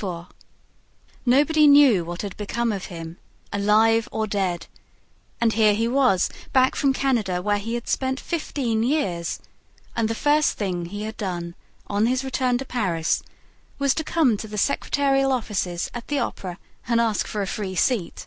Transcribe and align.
Faure. 0.00 0.28
Nobody 1.26 1.66
knew 1.66 2.06
what 2.06 2.22
had 2.22 2.34
become 2.38 2.72
of 2.72 2.86
him, 2.86 3.18
alive 3.52 4.08
or 4.10 4.26
dead; 4.26 4.66
and 5.42 5.52
here 5.52 5.74
he 5.74 5.86
was 5.86 6.30
back 6.54 6.74
from 6.74 6.94
Canada, 6.94 7.42
where 7.42 7.58
he 7.58 7.74
had 7.74 7.86
spent 7.86 8.18
fifteen 8.18 8.82
years, 8.82 9.40
and 9.94 10.08
the 10.08 10.14
first 10.14 10.54
thing 10.56 10.86
he 10.86 11.02
had 11.02 11.18
done, 11.18 11.54
on 11.86 12.06
his 12.06 12.24
return 12.24 12.56
to 12.56 12.64
Paris, 12.64 13.22
was 13.78 13.92
to 13.92 14.02
come 14.02 14.38
to 14.38 14.48
the 14.48 14.56
secretarial 14.56 15.32
offices 15.32 15.90
at 15.92 16.08
the 16.08 16.18
Opera 16.18 16.58
and 16.88 16.98
ask 16.98 17.26
for 17.26 17.42
a 17.42 17.46
free 17.46 17.74
seat. 17.74 18.26